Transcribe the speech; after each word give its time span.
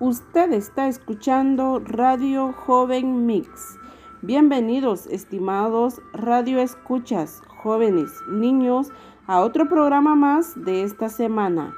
Usted 0.00 0.52
está 0.52 0.86
escuchando 0.86 1.80
Radio 1.80 2.52
Joven 2.52 3.26
Mix. 3.26 3.80
Bienvenidos, 4.22 5.08
estimados 5.08 6.00
radio 6.12 6.60
escuchas, 6.60 7.42
jóvenes, 7.48 8.12
niños, 8.30 8.92
a 9.26 9.40
otro 9.40 9.68
programa 9.68 10.14
más 10.14 10.54
de 10.54 10.84
esta 10.84 11.08
semana. 11.08 11.74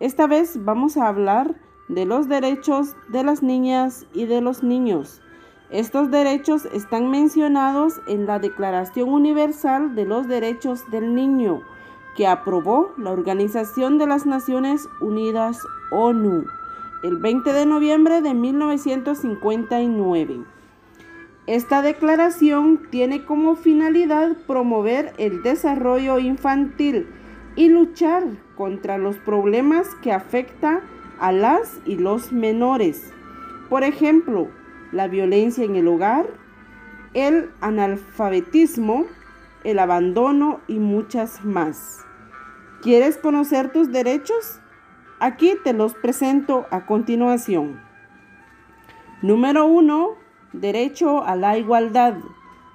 Esta 0.00 0.26
vez 0.26 0.64
vamos 0.64 0.96
a 0.96 1.06
hablar 1.06 1.60
de 1.86 2.06
los 2.06 2.28
derechos 2.28 2.96
de 3.06 3.22
las 3.22 3.40
niñas 3.40 4.04
y 4.14 4.26
de 4.26 4.40
los 4.40 4.64
niños. 4.64 5.22
Estos 5.70 6.10
derechos 6.10 6.64
están 6.72 7.08
mencionados 7.08 8.00
en 8.08 8.26
la 8.26 8.40
Declaración 8.40 9.10
Universal 9.10 9.94
de 9.94 10.06
los 10.06 10.26
Derechos 10.26 10.90
del 10.90 11.14
Niño, 11.14 11.62
que 12.16 12.26
aprobó 12.26 12.90
la 12.96 13.12
Organización 13.12 13.96
de 13.98 14.08
las 14.08 14.26
Naciones 14.26 14.88
Unidas 15.00 15.60
ONU 15.92 16.46
el 17.02 17.16
20 17.16 17.52
de 17.52 17.66
noviembre 17.66 18.20
de 18.20 18.34
1959. 18.34 20.44
Esta 21.46 21.82
declaración 21.82 22.82
tiene 22.90 23.24
como 23.24 23.56
finalidad 23.56 24.36
promover 24.46 25.14
el 25.16 25.42
desarrollo 25.42 26.18
infantil 26.18 27.08
y 27.56 27.70
luchar 27.70 28.24
contra 28.54 28.98
los 28.98 29.16
problemas 29.16 29.88
que 30.02 30.12
afectan 30.12 30.80
a 31.18 31.32
las 31.32 31.80
y 31.86 31.96
los 31.96 32.32
menores. 32.32 33.10
Por 33.68 33.82
ejemplo, 33.82 34.48
la 34.92 35.08
violencia 35.08 35.64
en 35.64 35.76
el 35.76 35.88
hogar, 35.88 36.26
el 37.14 37.50
analfabetismo, 37.60 39.06
el 39.64 39.78
abandono 39.78 40.60
y 40.68 40.78
muchas 40.78 41.42
más. 41.44 42.04
¿Quieres 42.82 43.16
conocer 43.16 43.72
tus 43.72 43.90
derechos? 43.90 44.60
Aquí 45.22 45.52
te 45.62 45.74
los 45.74 45.92
presento 45.92 46.66
a 46.70 46.86
continuación. 46.86 47.78
Número 49.20 49.66
1. 49.66 50.14
Derecho 50.54 51.22
a 51.22 51.36
la 51.36 51.58
igualdad, 51.58 52.14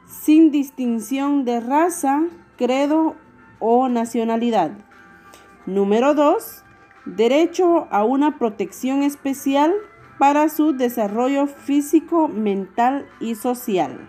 sin 0.06 0.52
distinción 0.52 1.44
de 1.44 1.60
raza, 1.60 2.22
credo 2.56 3.16
o 3.58 3.90
nacionalidad. 3.90 4.74
Número 5.66 6.14
2. 6.14 6.64
Derecho 7.08 7.88
a 7.90 8.04
una 8.04 8.38
protección 8.38 9.02
especial 9.02 9.74
para 10.20 10.48
su 10.48 10.74
desarrollo 10.74 11.48
físico, 11.48 12.28
mental 12.28 13.08
y 13.20 13.34
social. 13.34 14.08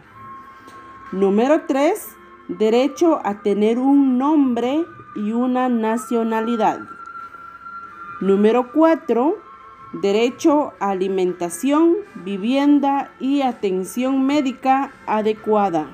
Número 1.10 1.62
3. 1.66 2.06
Derecho 2.48 3.18
a 3.24 3.40
tener 3.40 3.78
un 3.78 4.18
nombre 4.18 4.84
y 5.14 5.32
una 5.32 5.70
nacionalidad. 5.70 6.95
Número 8.20 8.72
4. 8.72 9.36
Derecho 9.92 10.72
a 10.80 10.90
alimentación, 10.92 11.96
vivienda 12.14 13.12
y 13.20 13.42
atención 13.42 14.24
médica 14.24 14.90
adecuada. 15.06 15.90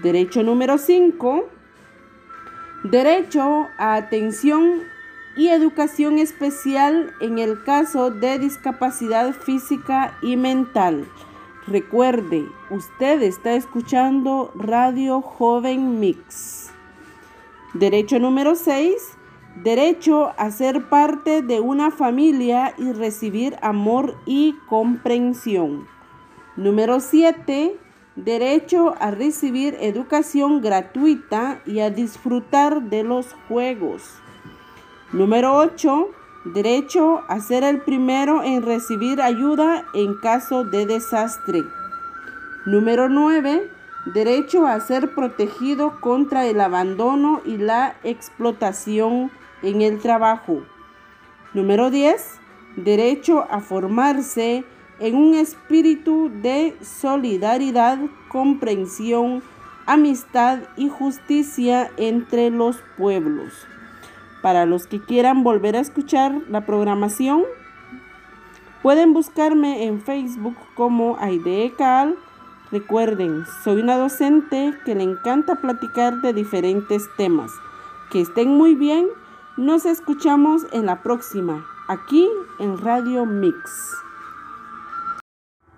Derecho 0.00 0.44
número 0.44 0.78
5. 0.78 1.48
Derecho 2.84 3.66
a 3.78 3.96
atención 3.96 4.84
y 5.36 5.48
educación 5.48 6.18
especial 6.18 7.12
en 7.20 7.40
el 7.40 7.64
caso 7.64 8.12
de 8.12 8.38
discapacidad 8.38 9.32
física 9.32 10.16
y 10.22 10.36
mental. 10.36 11.08
Recuerde, 11.66 12.46
usted 12.70 13.22
está 13.22 13.54
escuchando 13.54 14.52
Radio 14.54 15.20
Joven 15.20 15.98
Mix. 15.98 16.70
Derecho 17.74 18.20
número 18.20 18.54
6 18.54 19.18
Derecho 19.54 20.32
a 20.38 20.50
ser 20.50 20.88
parte 20.88 21.42
de 21.42 21.60
una 21.60 21.90
familia 21.90 22.74
y 22.78 22.92
recibir 22.92 23.54
amor 23.60 24.16
y 24.24 24.56
comprensión. 24.66 25.86
Número 26.56 27.00
7. 27.00 27.76
Derecho 28.16 28.94
a 28.98 29.10
recibir 29.10 29.76
educación 29.80 30.62
gratuita 30.62 31.60
y 31.66 31.80
a 31.80 31.90
disfrutar 31.90 32.84
de 32.84 33.04
los 33.04 33.34
juegos. 33.46 34.02
Número 35.12 35.54
8. 35.54 36.08
Derecho 36.54 37.22
a 37.28 37.38
ser 37.40 37.62
el 37.62 37.82
primero 37.82 38.42
en 38.42 38.62
recibir 38.62 39.20
ayuda 39.20 39.84
en 39.92 40.14
caso 40.14 40.64
de 40.64 40.86
desastre. 40.86 41.62
Número 42.64 43.10
9 43.10 43.70
derecho 44.04 44.66
a 44.66 44.80
ser 44.80 45.14
protegido 45.14 46.00
contra 46.00 46.46
el 46.46 46.60
abandono 46.60 47.40
y 47.44 47.56
la 47.56 47.94
explotación 48.02 49.30
en 49.62 49.82
el 49.82 49.98
trabajo. 49.98 50.62
Número 51.54 51.90
10. 51.90 52.40
Derecho 52.76 53.46
a 53.50 53.60
formarse 53.60 54.64
en 54.98 55.16
un 55.16 55.34
espíritu 55.34 56.30
de 56.42 56.76
solidaridad, 56.80 57.98
comprensión, 58.28 59.42
amistad 59.86 60.60
y 60.76 60.88
justicia 60.88 61.90
entre 61.96 62.50
los 62.50 62.78
pueblos. 62.96 63.52
Para 64.42 64.66
los 64.66 64.86
que 64.86 65.00
quieran 65.00 65.44
volver 65.44 65.76
a 65.76 65.80
escuchar 65.80 66.32
la 66.48 66.66
programación, 66.66 67.42
pueden 68.82 69.12
buscarme 69.12 69.84
en 69.84 70.00
Facebook 70.00 70.56
como 70.74 71.16
Aidecal. 71.18 72.16
Recuerden, 72.70 73.44
soy 73.62 73.80
una 73.80 73.96
docente 73.96 74.74
que 74.84 74.94
le 74.94 75.04
encanta 75.04 75.56
platicar 75.56 76.20
de 76.22 76.32
diferentes 76.32 77.04
temas. 77.16 77.52
Que 78.10 78.20
estén 78.20 78.56
muy 78.56 78.74
bien 78.74 79.06
nos 79.58 79.84
escuchamos 79.84 80.62
en 80.72 80.86
la 80.86 81.02
próxima, 81.02 81.66
aquí 81.86 82.26
en 82.58 82.78
Radio 82.78 83.26
Mix. 83.26 83.92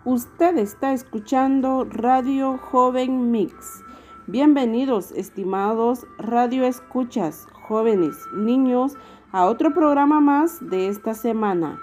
Usted 0.05 0.59
está 0.59 0.93
escuchando 0.93 1.85
Radio 1.85 2.57
Joven 2.57 3.33
Mix. 3.33 3.83
Bienvenidos, 4.29 5.11
estimados 5.13 6.07
radio 6.19 6.65
escuchas, 6.65 7.49
jóvenes, 7.67 8.17
niños, 8.37 8.97
a 9.33 9.47
otro 9.47 9.75
programa 9.75 10.21
más 10.21 10.59
de 10.61 10.87
esta 10.87 11.15
semana. 11.15 11.81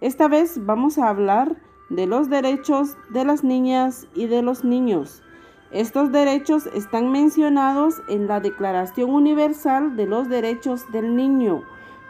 Esta 0.00 0.28
vez 0.28 0.64
vamos 0.64 0.96
a 0.98 1.08
hablar 1.08 1.56
de 1.90 2.06
los 2.06 2.30
derechos 2.30 2.96
de 3.10 3.24
las 3.24 3.42
niñas 3.42 4.06
y 4.14 4.28
de 4.28 4.42
los 4.42 4.62
niños. 4.62 5.24
Estos 5.72 6.12
derechos 6.12 6.68
están 6.74 7.10
mencionados 7.10 8.02
en 8.06 8.26
la 8.26 8.40
Declaración 8.40 9.10
Universal 9.10 9.96
de 9.96 10.06
los 10.06 10.28
Derechos 10.28 10.92
del 10.92 11.16
Niño, 11.16 11.62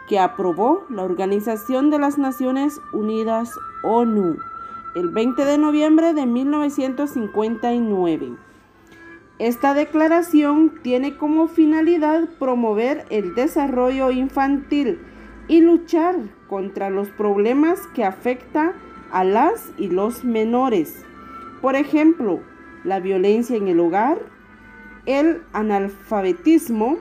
que 0.09 0.19
aprobó 0.19 0.83
la 0.89 1.03
Organización 1.03 1.89
de 1.89 1.97
las 1.97 2.17
Naciones 2.17 2.81
Unidas 2.91 3.51
ONU 3.83 4.35
el 4.95 5.09
20 5.09 5.45
de 5.45 5.57
noviembre 5.57 6.13
de 6.13 6.25
1959. 6.25 8.33
Esta 9.39 9.73
declaración 9.73 10.73
tiene 10.83 11.17
como 11.17 11.47
finalidad 11.47 12.29
promover 12.37 13.05
el 13.09 13.33
desarrollo 13.33 14.11
infantil 14.11 14.99
y 15.47 15.61
luchar 15.61 16.15
contra 16.47 16.91
los 16.91 17.09
problemas 17.09 17.79
que 17.95 18.03
afectan 18.03 18.73
a 19.11 19.23
las 19.23 19.71
y 19.77 19.87
los 19.87 20.23
menores. 20.23 21.03
Por 21.61 21.75
ejemplo, 21.75 22.41
la 22.83 22.99
violencia 22.99 23.55
en 23.55 23.67
el 23.67 23.79
hogar, 23.79 24.19
el 25.05 25.43
analfabetismo, 25.53 26.97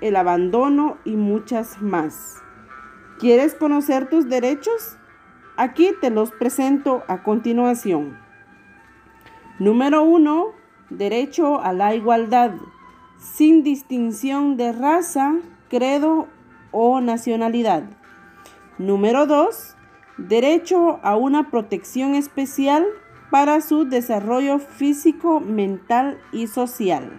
el 0.00 0.16
abandono 0.16 0.98
y 1.04 1.16
muchas 1.16 1.80
más. 1.82 2.42
¿Quieres 3.18 3.54
conocer 3.54 4.08
tus 4.08 4.28
derechos? 4.28 4.96
Aquí 5.56 5.90
te 6.00 6.10
los 6.10 6.30
presento 6.30 7.02
a 7.08 7.22
continuación. 7.22 8.16
Número 9.58 10.04
1. 10.04 10.52
Derecho 10.90 11.60
a 11.60 11.72
la 11.72 11.94
igualdad, 11.94 12.52
sin 13.18 13.64
distinción 13.64 14.56
de 14.56 14.72
raza, 14.72 15.34
credo 15.68 16.28
o 16.70 17.00
nacionalidad. 17.00 17.84
Número 18.78 19.26
2. 19.26 19.76
Derecho 20.18 21.00
a 21.02 21.16
una 21.16 21.50
protección 21.50 22.14
especial 22.14 22.86
para 23.30 23.60
su 23.60 23.84
desarrollo 23.84 24.58
físico, 24.58 25.40
mental 25.40 26.18
y 26.32 26.46
social. 26.46 27.10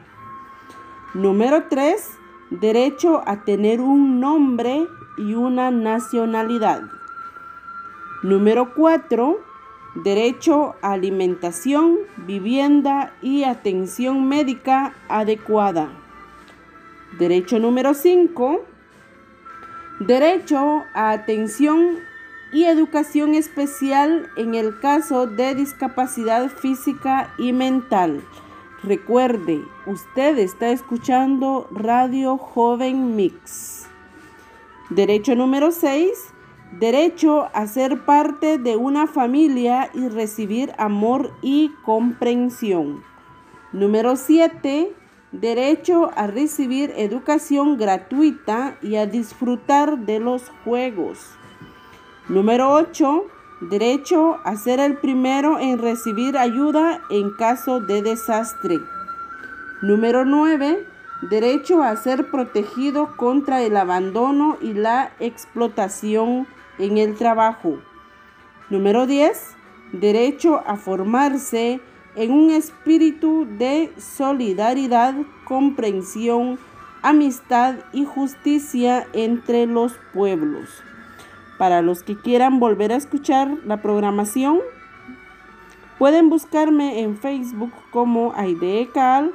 Número 1.13 1.65
3. 1.69 2.09
Derecho 2.49 3.21
a 3.25 3.43
tener 3.43 3.81
un 3.81 4.19
nombre 4.19 4.87
y 5.17 5.33
una 5.33 5.71
nacionalidad. 5.71 6.81
Número 8.23 8.73
4. 8.73 9.39
Derecho 10.03 10.75
a 10.81 10.93
alimentación, 10.93 11.97
vivienda 12.17 13.13
y 13.21 13.43
atención 13.43 14.27
médica 14.27 14.93
adecuada. 15.07 15.89
Derecho 17.17 17.59
número 17.59 17.93
5. 17.93 18.65
Derecho 19.99 20.83
a 20.93 21.11
atención 21.11 21.97
y 22.51 22.65
educación 22.65 23.35
especial 23.35 24.29
en 24.35 24.55
el 24.55 24.79
caso 24.79 25.27
de 25.27 25.55
discapacidad 25.55 26.49
física 26.49 27.33
y 27.37 27.53
mental. 27.53 28.23
Recuerde, 28.83 29.61
usted 29.85 30.37
está 30.37 30.69
escuchando 30.69 31.67
Radio 31.71 32.37
Joven 32.37 33.15
Mix. 33.15 33.87
Derecho 34.89 35.35
número 35.35 35.71
6. 35.71 36.11
derecho 36.79 37.49
a 37.53 37.67
ser 37.67 38.05
parte 38.05 38.57
de 38.57 38.75
una 38.75 39.07
familia 39.07 39.89
y 39.93 40.07
recibir 40.07 40.71
amor 40.77 41.33
y 41.41 41.71
comprensión. 41.83 43.03
Número 43.73 44.15
7. 44.15 44.93
Derecho 45.31 46.11
a 46.15 46.27
recibir 46.27 46.93
educación 46.95 47.77
gratuita 47.77 48.77
y 48.81 48.95
a 48.95 49.05
disfrutar 49.05 49.99
de 49.99 50.19
los 50.19 50.49
juegos. 50.63 51.38
Número 52.29 52.71
8. 52.71 53.25
Derecho 53.59 54.37
a 54.43 54.55
ser 54.55 54.79
el 54.79 54.97
primero 54.97 55.57
en 55.57 55.79
recibir 55.79 56.37
ayuda 56.37 57.01
en 57.09 57.31
caso 57.31 57.79
de 57.79 58.03
desastre. 58.03 58.77
Número 59.81 60.25
9. 60.25 60.85
Derecho 61.23 61.81
a 61.81 61.95
ser 61.95 62.29
protegido 62.29 63.17
contra 63.17 63.63
el 63.63 63.75
abandono 63.75 64.57
y 64.61 64.73
la 64.73 65.11
explotación 65.19 66.45
en 66.77 66.99
el 66.99 67.15
trabajo. 67.15 67.79
Número 68.69 69.07
10. 69.07 69.55
Derecho 69.93 70.61
a 70.67 70.77
formarse 70.77 71.81
en 72.15 72.31
un 72.31 72.51
espíritu 72.51 73.47
de 73.57 73.91
solidaridad, 73.97 75.15
comprensión, 75.45 76.59
amistad 77.01 77.77
y 77.91 78.05
justicia 78.05 79.07
entre 79.13 79.65
los 79.65 79.93
pueblos. 80.13 80.83
Para 81.59 81.81
los 81.81 82.03
que 82.03 82.15
quieran 82.15 82.61
volver 82.61 82.93
a 82.93 82.95
escuchar 82.95 83.51
la 83.65 83.81
programación, 83.81 84.59
pueden 85.97 86.29
buscarme 86.29 87.01
en 87.01 87.17
Facebook 87.17 87.73
como 87.91 88.31
Aide 88.33 88.89
Cal. 88.93 89.33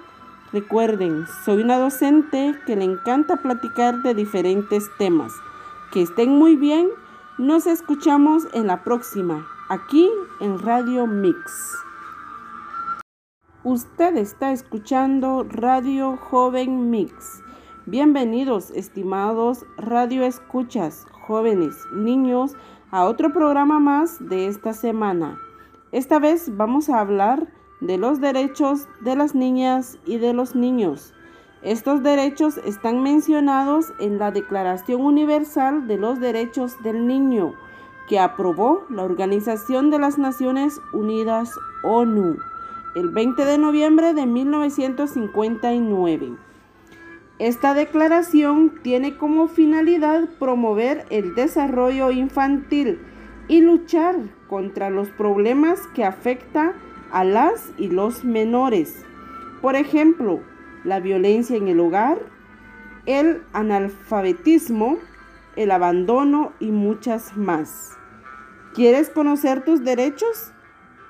Recuerden, 0.51 1.27
soy 1.45 1.61
una 1.61 1.79
docente 1.79 2.55
que 2.67 2.77
le 2.77 2.85
encanta 2.85 3.37
platicar 3.37 4.01
de 4.03 4.15
diferentes 4.15 4.85
temas. 4.97 5.33
Que 5.93 6.01
estén 6.01 6.39
muy 6.39 6.57
bien 6.57 6.89
nos 7.37 7.67
escuchamos 7.67 8.45
en 8.55 8.69
la 8.69 8.83
próxima, 8.85 9.47
aquí 9.69 10.09
en 10.41 10.59
Radio 10.59 11.07
Mix. 11.07 11.77
Usted 13.65 14.17
está 14.17 14.53
escuchando 14.53 15.45
Radio 15.47 16.17
Joven 16.17 16.89
Mix. 16.89 17.43
Bienvenidos, 17.85 18.71
estimados 18.71 19.67
radio 19.77 20.23
escuchas, 20.23 21.07
jóvenes, 21.27 21.77
niños, 21.93 22.57
a 22.91 23.05
otro 23.05 23.33
programa 23.33 23.81
más 23.81 24.19
de 24.29 24.47
esta 24.47 24.73
semana. 24.73 25.39
Esta 25.93 26.19
vez 26.19 26.57
vamos 26.57 26.89
a 26.89 27.01
hablar 27.01 27.49
de 27.81 27.99
los 27.99 28.21
derechos 28.21 28.89
de 29.01 29.17
las 29.17 29.35
niñas 29.35 29.99
y 30.05 30.19
de 30.19 30.33
los 30.33 30.55
niños. 30.55 31.13
Estos 31.63 32.03
derechos 32.03 32.59
están 32.59 33.03
mencionados 33.03 33.93
en 33.99 34.19
la 34.19 34.31
Declaración 34.31 35.01
Universal 35.01 35.89
de 35.89 35.97
los 35.97 36.21
Derechos 36.21 36.83
del 36.83 37.07
Niño, 37.07 37.55
que 38.09 38.19
aprobó 38.19 38.85
la 38.91 39.03
Organización 39.03 39.91
de 39.91 39.99
las 39.99 40.19
Naciones 40.19 40.81
Unidas 40.93 41.51
ONU 41.83 42.37
el 42.95 43.11
20 43.11 43.45
de 43.45 43.59
noviembre 43.59 44.15
de 44.15 44.25
1959. 44.25 46.37
Esta 47.41 47.75
declaración 47.75 48.79
tiene 48.83 49.17
como 49.17 49.49
finalidad 49.49 50.29
promover 50.39 51.05
el 51.11 51.35
desarrollo 51.35 52.13
infantil 52.13 53.01
y 53.49 53.61
luchar 53.61 54.17
contra 54.47 54.89
los 54.89 55.09
problemas 55.11 55.81
que 55.95 56.05
afectan 56.05 56.75
a 57.11 57.25
las 57.25 57.73
y 57.77 57.89
los 57.89 58.25
menores. 58.25 59.05
Por 59.61 59.75
ejemplo, 59.75 60.41
la 60.85 61.01
violencia 61.01 61.57
en 61.57 61.67
el 61.67 61.81
hogar, 61.81 62.19
el 63.07 63.43
analfabetismo, 63.53 64.99
el 65.57 65.73
abandono 65.73 66.53
y 66.61 66.71
muchas 66.71 67.37
más. 67.37 67.97
¿Quieres 68.75 69.11
conocer 69.11 69.65
tus 69.65 69.83
derechos? 69.83 70.53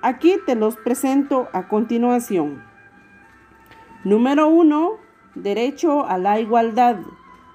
Aquí 0.01 0.39
te 0.47 0.55
los 0.55 0.77
presento 0.77 1.49
a 1.53 1.69
continuación. 1.69 2.63
Número 4.05 4.49
1. 4.49 5.04
Derecho 5.35 6.07
a 6.07 6.17
la 6.19 6.39
igualdad, 6.39 6.99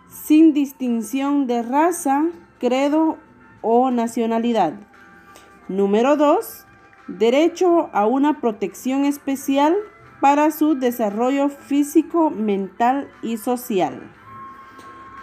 sin 0.09 0.53
distinción 0.53 1.47
de 1.47 1.63
raza, 1.63 2.25
credo 2.59 3.17
o 3.61 3.89
nacionalidad. 3.89 4.73
Número 5.69 6.17
2. 6.17 6.65
Derecho 7.07 7.89
a 7.93 8.05
una 8.05 8.41
protección 8.41 9.05
especial 9.05 9.75
para 10.19 10.51
su 10.51 10.75
desarrollo 10.75 11.47
físico, 11.47 12.29
mental 12.29 13.09
y 13.21 13.37
social. 13.37 14.11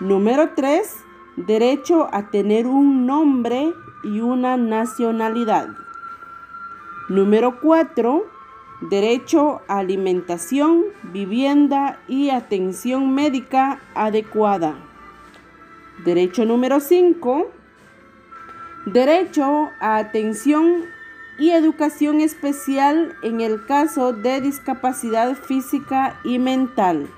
Número 0.01 0.55
3. 0.55 0.91
Derecho 1.37 2.09
a 2.11 2.31
tener 2.31 2.67
un 2.67 3.05
nombre 3.05 3.71
y 4.03 4.21
una 4.21 4.57
nacionalidad. 4.57 5.69
Número 7.11 7.61
4. 7.61 8.36
Derecho 8.81 9.63
a 9.69 9.79
alimentación, 9.79 10.85
vivienda 11.03 11.99
y 12.09 12.29
atención 12.29 13.15
médica 13.15 13.81
adecuada. 13.95 14.77
Derecho 16.05 16.45
número 16.45 16.81
5. 16.81 17.51
Derecho 18.85 19.71
a 19.81 19.97
atención 19.97 20.85
y 21.39 21.53
educación 21.53 22.21
especial 22.21 23.17
en 23.23 23.41
el 23.41 23.65
caso 23.65 24.13
de 24.13 24.43
discapacidad 24.43 25.35
física 25.37 26.21
y 26.23 26.39
mental. 26.39 27.09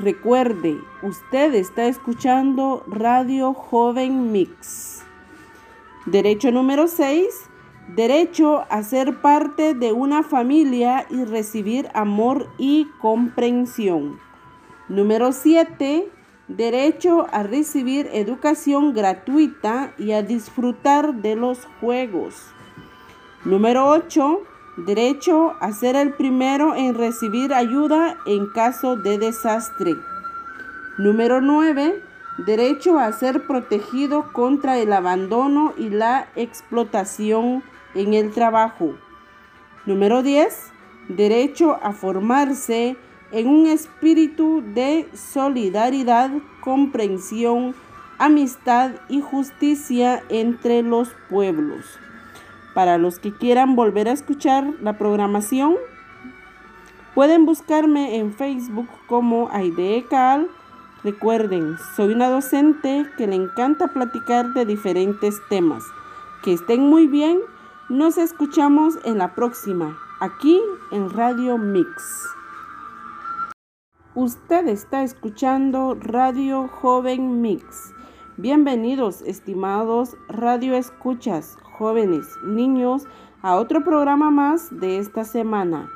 Recuerde, 0.00 0.76
usted 1.02 1.54
está 1.54 1.86
escuchando 1.86 2.84
Radio 2.88 3.54
Joven 3.54 4.32
Mix. 4.32 5.04
Derecho 6.04 6.50
número 6.50 6.88
6. 6.88 7.48
Derecho 7.94 8.64
a 8.68 8.82
ser 8.82 9.20
parte 9.20 9.74
de 9.74 9.92
una 9.92 10.24
familia 10.24 11.06
y 11.08 11.24
recibir 11.24 11.88
amor 11.94 12.48
y 12.58 12.88
comprensión. 13.00 14.18
Número 14.88 15.30
7. 15.30 16.10
Derecho 16.48 17.28
a 17.30 17.44
recibir 17.44 18.08
educación 18.12 18.92
gratuita 18.92 19.94
y 19.98 20.12
a 20.12 20.22
disfrutar 20.22 21.14
de 21.14 21.36
los 21.36 21.64
juegos. 21.80 22.34
Número 23.44 23.88
8. 23.88 24.40
Derecho 24.78 25.54
a 25.60 25.72
ser 25.72 25.94
el 25.94 26.12
primero 26.12 26.74
en 26.74 26.92
recibir 26.92 27.54
ayuda 27.54 28.18
en 28.26 28.48
caso 28.48 28.96
de 28.96 29.16
desastre. 29.16 29.94
Número 30.98 31.40
9. 31.40 32.02
Derecho 32.38 32.98
a 32.98 33.12
ser 33.12 33.46
protegido 33.46 34.32
contra 34.32 34.76
el 34.76 34.92
abandono 34.92 35.72
y 35.78 35.88
la 35.88 36.28
explotación 36.34 37.62
en 37.96 38.14
el 38.14 38.30
trabajo. 38.32 38.94
Número 39.86 40.22
10. 40.22 40.72
Derecho 41.08 41.78
a 41.82 41.92
formarse 41.92 42.96
en 43.32 43.48
un 43.48 43.66
espíritu 43.66 44.62
de 44.74 45.08
solidaridad, 45.14 46.30
comprensión, 46.60 47.74
amistad 48.18 48.92
y 49.08 49.20
justicia 49.20 50.22
entre 50.28 50.82
los 50.82 51.10
pueblos. 51.28 51.84
Para 52.74 52.98
los 52.98 53.18
que 53.18 53.32
quieran 53.32 53.74
volver 53.74 54.08
a 54.08 54.12
escuchar 54.12 54.64
la 54.80 54.98
programación, 54.98 55.76
pueden 57.14 57.46
buscarme 57.46 58.16
en 58.16 58.34
Facebook 58.34 58.88
como 59.06 59.48
Aide 59.50 60.04
Cal. 60.10 60.48
Recuerden, 61.02 61.76
soy 61.94 62.12
una 62.12 62.28
docente 62.28 63.06
que 63.16 63.26
le 63.26 63.36
encanta 63.36 63.88
platicar 63.88 64.52
de 64.52 64.66
diferentes 64.66 65.40
temas. 65.48 65.84
Que 66.42 66.52
estén 66.52 66.82
muy 66.82 67.06
bien. 67.06 67.38
Nos 67.88 68.18
escuchamos 68.18 68.98
en 69.04 69.18
la 69.18 69.36
próxima, 69.36 69.96
aquí 70.18 70.60
en 70.90 71.08
Radio 71.08 71.56
Mix. 71.56 72.26
Usted 74.16 74.66
está 74.66 75.04
escuchando 75.04 75.94
Radio 75.94 76.66
Joven 76.66 77.40
Mix. 77.40 77.94
Bienvenidos, 78.38 79.22
estimados 79.22 80.16
radio 80.26 80.74
escuchas, 80.74 81.58
jóvenes, 81.78 82.26
niños, 82.44 83.06
a 83.40 83.54
otro 83.54 83.84
programa 83.84 84.32
más 84.32 84.68
de 84.80 84.98
esta 84.98 85.22
semana. 85.22 85.88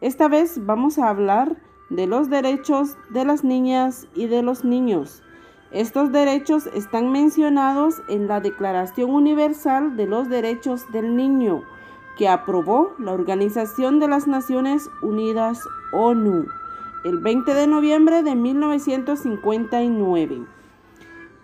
Esta 0.00 0.28
vez 0.28 0.64
vamos 0.64 0.98
a 0.98 1.10
hablar 1.10 1.58
de 1.90 2.06
los 2.06 2.30
derechos 2.30 2.96
de 3.10 3.26
las 3.26 3.44
niñas 3.44 4.08
y 4.14 4.28
de 4.28 4.42
los 4.42 4.64
niños. 4.64 5.22
Estos 5.74 6.10
derechos 6.12 6.68
están 6.72 7.10
mencionados 7.10 8.00
en 8.06 8.28
la 8.28 8.38
Declaración 8.38 9.10
Universal 9.10 9.96
de 9.96 10.06
los 10.06 10.28
Derechos 10.28 10.92
del 10.92 11.16
Niño, 11.16 11.64
que 12.16 12.28
aprobó 12.28 12.94
la 13.00 13.10
Organización 13.10 13.98
de 13.98 14.06
las 14.06 14.28
Naciones 14.28 14.88
Unidas 15.02 15.58
ONU 15.92 16.46
el 17.04 17.18
20 17.18 17.54
de 17.54 17.66
noviembre 17.66 18.22
de 18.22 18.36
1959. 18.36 20.44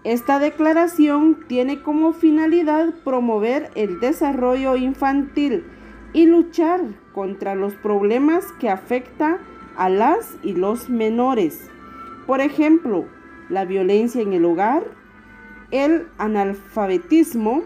Esta 0.05 0.39
declaración 0.39 1.41
tiene 1.49 1.83
como 1.83 2.13
finalidad 2.13 2.95
promover 3.03 3.73
el 3.75 3.99
desarrollo 3.99 4.77
infantil 4.77 5.65
y 6.13 6.27
luchar 6.27 6.83
contra 7.13 7.57
los 7.57 7.75
problemas 7.75 8.45
que 8.61 8.71
afectan 8.71 9.39
a 9.77 9.89
las 9.89 10.37
y 10.45 10.53
los 10.53 10.89
menores. 10.89 11.69
Por 12.29 12.41
ejemplo, 12.41 13.07
la 13.51 13.65
violencia 13.67 14.23
en 14.23 14.33
el 14.33 14.45
hogar, 14.45 14.85
el 15.71 16.09
analfabetismo, 16.19 17.65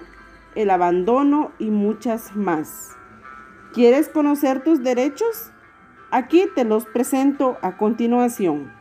el 0.55 0.71
abandono 0.71 1.53
y 1.59 1.71
muchas 1.71 2.35
más. 2.35 2.97
¿Quieres 3.73 4.09
conocer 4.09 4.65
tus 4.65 4.83
derechos? 4.83 5.53
Aquí 6.11 6.47
te 6.55 6.65
los 6.65 6.87
presento 6.87 7.59
a 7.61 7.77
continuación. 7.77 8.73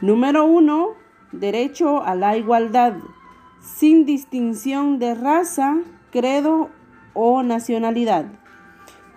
Número 0.00 0.44
1. 0.44 0.88
Derecho 1.32 2.02
a 2.02 2.14
la 2.14 2.36
igualdad, 2.36 2.94
sin 3.60 4.04
distinción 4.04 4.98
de 4.98 5.14
raza, 5.14 5.78
credo 6.10 6.70
o 7.14 7.42
nacionalidad. 7.42 8.26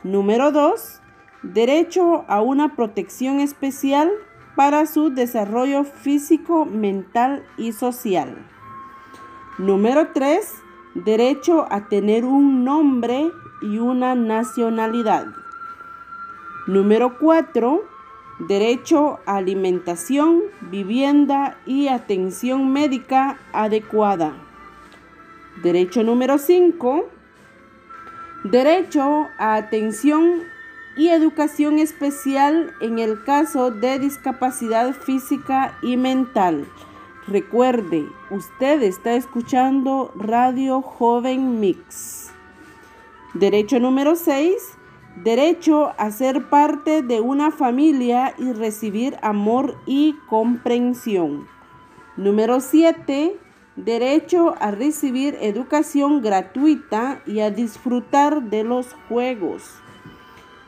Número 0.03 0.51
2. 0.51 1.01
Derecho 1.41 2.23
a 2.27 2.41
una 2.41 2.75
protección 2.75 3.39
especial 3.39 4.11
para 4.55 4.85
su 4.85 5.09
desarrollo 5.09 5.83
físico, 5.83 6.65
mental 6.65 7.45
y 7.57 7.73
social. 7.73 8.37
Número 9.57 10.09
3. 10.13 10.53
Derecho 10.95 11.67
a 11.69 11.87
tener 11.87 12.25
un 12.25 12.63
nombre 12.63 13.31
y 13.61 13.79
una 13.79 14.15
nacionalidad. 14.15 15.27
Número 16.67 17.17
4. 17.19 17.83
Derecho 18.39 19.19
a 19.25 19.37
alimentación, 19.37 20.41
vivienda 20.59 21.57
y 21.65 21.87
atención 21.87 22.71
médica 22.71 23.37
adecuada. 23.53 24.33
Derecho 25.63 26.03
número 26.03 26.37
5. 26.37 27.09
Derecho 28.43 29.27
a 29.37 29.55
atención 29.55 30.43
y 30.97 31.09
educación 31.09 31.79
especial 31.79 32.73
en 32.81 32.99
el 32.99 33.23
caso 33.23 33.71
de 33.71 33.99
discapacidad 33.99 34.93
física 34.93 35.77
y 35.81 35.97
mental. 35.97 36.65
Recuerde, 37.27 38.07
usted 38.29 38.83
está 38.83 39.15
escuchando 39.15 40.11
Radio 40.15 40.81
Joven 40.81 41.59
Mix. 41.59 42.29
Derecho 43.33 43.79
número 43.79 44.15
6. 44.15 44.53
Derecho 45.23 45.93
a 45.97 46.11
ser 46.11 46.49
parte 46.49 47.01
de 47.01 47.21
una 47.21 47.51
familia 47.51 48.35
y 48.37 48.51
recibir 48.53 49.17
amor 49.21 49.77
y 49.85 50.15
comprensión. 50.29 51.47
Número 52.15 52.59
7. 52.59 53.37
Derecho 53.75 54.55
a 54.59 54.71
recibir 54.71 55.37
educación 55.41 56.21
gratuita 56.21 57.21
y 57.25 57.39
a 57.39 57.49
disfrutar 57.49 58.43
de 58.43 58.63
los 58.63 58.93
juegos. 59.09 59.63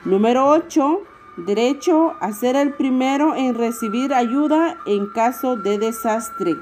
Número 0.06 0.48
8. 0.48 1.02
Derecho 1.38 2.16
a 2.20 2.32
ser 2.32 2.56
el 2.56 2.74
primero 2.74 3.36
en 3.36 3.56
recibir 3.56 4.14
ayuda 4.14 4.78
en 4.86 5.08
caso 5.08 5.58
de 5.58 5.80
desastre. 5.80 6.56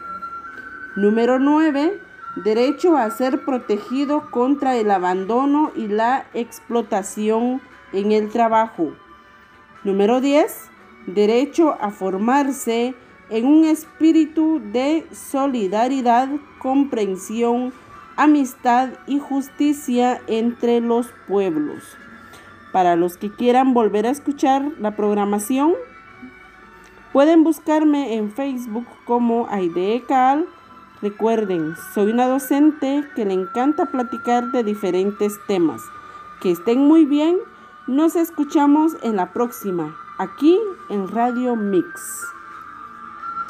Número 0.96 1.38
9. 1.38 2.00
Derecho 2.44 2.96
a 2.96 3.10
ser 3.12 3.44
protegido 3.44 4.32
contra 4.32 4.78
el 4.78 4.90
abandono 4.90 5.72
y 5.76 5.88
la 5.88 6.28
explotación 6.34 7.62
en 7.92 8.14
el 8.14 8.30
trabajo. 8.30 8.94
Número 9.84 10.22
10. 10.22 10.70
Derecho 11.08 11.76
a 11.82 11.92
formarse 11.92 12.96
en 13.30 13.46
un 13.46 13.66
espíritu 13.66 14.62
de 14.72 15.06
solidaridad, 15.12 16.30
comprensión, 16.60 17.74
amistad 18.16 18.92
y 19.08 19.20
justicia 19.20 20.22
entre 20.28 20.80
los 20.80 21.08
pueblos. 21.28 21.98
Para 22.76 22.98
los 22.98 23.16
que 23.16 23.32
quieran 23.32 23.74
volver 23.74 24.06
a 24.06 24.10
escuchar 24.10 24.70
la 24.82 24.98
programación, 24.98 25.76
pueden 27.14 27.46
buscarme 27.46 28.16
en 28.16 28.34
Facebook 28.34 28.86
como 29.06 29.48
Aide 29.50 30.04
Cal. 30.06 30.46
Recuerden, 31.02 31.74
soy 31.94 32.12
una 32.12 32.28
docente 32.28 33.06
que 33.16 33.24
le 33.24 33.34
encanta 33.34 33.86
platicar 33.86 34.52
de 34.52 34.66
diferentes 34.66 35.40
temas. 35.48 35.84
Que 36.42 36.52
estén 36.52 36.80
muy 36.86 37.06
bien. 37.06 37.38
Nos 37.88 38.18
escuchamos 38.18 38.98
en 39.04 39.16
la 39.16 39.32
próxima, 39.32 39.96
aquí 40.18 40.60
en 40.90 41.08
Radio 41.08 41.56
Mix. 41.56 42.35